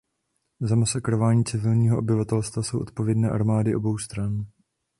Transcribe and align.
Za 0.61 0.75
masakrování 0.75 1.45
civilního 1.45 1.97
obyvatelstva 1.97 2.63
jsou 2.63 2.79
odpovědné 2.81 3.29
armády 3.29 3.75
obou 3.75 3.97
stran. 3.97 4.45